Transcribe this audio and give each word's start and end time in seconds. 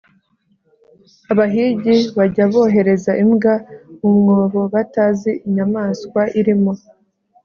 abahigi 1.31 1.95
bajya 2.17 2.43
bohereza 2.51 3.11
imbwa 3.23 3.53
mu 3.99 4.09
mwobo 4.17 4.61
batazi 4.73 5.31
inyamaswa 5.47 6.21
irimo 6.39 6.73